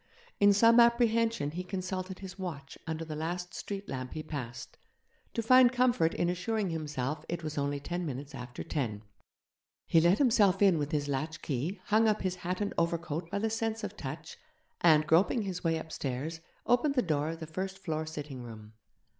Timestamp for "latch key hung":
11.07-12.07